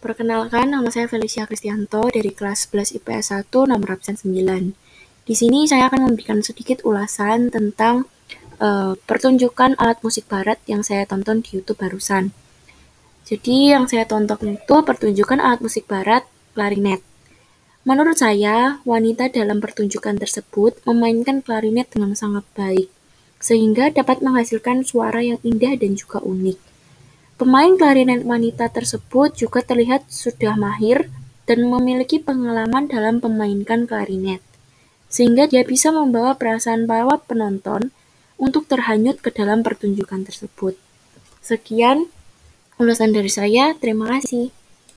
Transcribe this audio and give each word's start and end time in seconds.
Perkenalkan, 0.00 0.72
nama 0.72 0.88
saya 0.88 1.12
Felicia 1.12 1.44
Kristianto 1.44 2.00
dari 2.08 2.32
kelas 2.32 2.72
11 2.72 3.04
IPS 3.04 3.36
1 3.52 3.52
nomor 3.68 4.00
absen 4.00 4.16
9. 4.16 4.72
Di 5.28 5.34
sini 5.36 5.68
saya 5.68 5.92
akan 5.92 6.08
memberikan 6.08 6.40
sedikit 6.40 6.80
ulasan 6.88 7.52
tentang 7.52 8.08
uh, 8.64 8.96
pertunjukan 9.04 9.76
alat 9.76 10.00
musik 10.00 10.24
barat 10.24 10.56
yang 10.64 10.80
saya 10.80 11.04
tonton 11.04 11.44
di 11.44 11.60
YouTube 11.60 11.84
barusan. 11.84 12.32
Jadi 13.28 13.76
yang 13.76 13.92
saya 13.92 14.08
tonton 14.08 14.56
itu 14.56 14.76
pertunjukan 14.80 15.36
alat 15.36 15.60
musik 15.60 15.84
barat 15.84 16.24
klarinet. 16.56 17.04
Menurut 17.84 18.16
saya, 18.16 18.80
wanita 18.88 19.28
dalam 19.28 19.60
pertunjukan 19.60 20.16
tersebut 20.16 20.80
memainkan 20.88 21.44
klarinet 21.44 21.92
dengan 21.92 22.16
sangat 22.16 22.48
baik, 22.56 22.88
sehingga 23.36 23.92
dapat 23.92 24.24
menghasilkan 24.24 24.80
suara 24.80 25.20
yang 25.20 25.36
indah 25.44 25.76
dan 25.76 25.92
juga 25.92 26.24
unik. 26.24 26.69
Pemain 27.40 27.72
klarinet 27.72 28.20
wanita 28.20 28.68
tersebut 28.68 29.32
juga 29.32 29.64
terlihat 29.64 30.12
sudah 30.12 30.60
mahir 30.60 31.08
dan 31.48 31.64
memiliki 31.64 32.20
pengalaman 32.20 32.84
dalam 32.84 33.16
memainkan 33.16 33.88
klarinet, 33.88 34.44
sehingga 35.08 35.48
dia 35.48 35.64
bisa 35.64 35.88
membawa 35.88 36.36
perasaan 36.36 36.84
para 36.84 37.16
penonton 37.24 37.96
untuk 38.36 38.68
terhanyut 38.68 39.24
ke 39.24 39.32
dalam 39.32 39.64
pertunjukan 39.64 40.28
tersebut. 40.28 40.76
Sekian 41.40 42.12
ulasan 42.76 43.16
dari 43.16 43.32
saya, 43.32 43.72
terima 43.72 44.20
kasih. 44.20 44.52